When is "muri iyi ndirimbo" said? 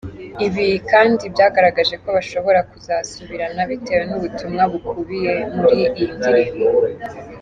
5.55-6.65